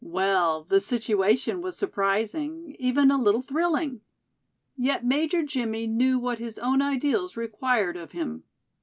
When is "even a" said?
2.79-3.21